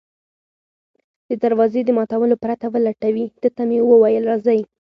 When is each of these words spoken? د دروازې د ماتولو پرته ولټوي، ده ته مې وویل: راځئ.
د 1.29 1.31
دروازې 1.43 1.81
د 1.85 1.89
ماتولو 1.97 2.35
پرته 2.43 2.65
ولټوي، 2.73 3.25
ده 3.41 3.49
ته 3.55 3.63
مې 3.69 3.79
وویل: 3.83 4.23
راځئ. 4.31 4.59